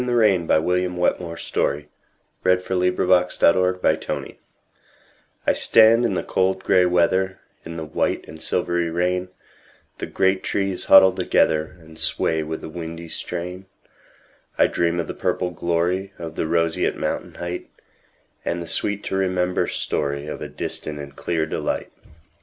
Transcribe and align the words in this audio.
William 0.03 0.47
Wetmore 0.47 0.47
Story 0.47 0.51
1819–1895 0.65 0.65
William 0.65 0.97
Wetmore 0.97 1.37
Story 1.37 1.89
123 2.41 2.41
In 2.41 4.05
the 4.07 4.13
Rain 4.15 4.35
I 5.45 5.53
STAND 5.53 6.05
in 6.05 6.13
the 6.15 6.23
cold 6.23 6.63
gray 6.63 6.85
weather, 6.87 7.39
In 7.63 7.77
the 7.77 7.85
white 7.85 8.27
and 8.27 8.41
silvery 8.41 8.89
rain; 8.89 9.27
The 9.99 10.07
great 10.07 10.41
trees 10.41 10.85
huddle 10.85 11.11
together, 11.13 11.77
And 11.79 11.99
sway 11.99 12.41
with 12.41 12.61
the 12.61 12.69
windy 12.69 13.09
strain.I 13.09 14.65
dream 14.65 14.99
of 14.99 15.05
the 15.05 15.13
purple 15.13 15.51
gloryOf 15.53 16.33
the 16.33 16.47
roseate 16.47 16.97
mountain 16.97 17.33
heightAnd 17.33 18.59
the 18.59 18.65
sweet 18.67 19.03
to 19.03 19.15
remember 19.15 19.67
storyOf 19.67 20.41
a 20.41 20.47
distant 20.47 20.97
and 20.97 21.15
clear 21.15 21.45
delight. 21.45 21.91